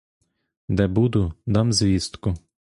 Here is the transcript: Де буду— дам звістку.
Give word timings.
Де 0.69 0.87
буду— 0.87 1.33
дам 1.45 1.73
звістку. 1.73 2.33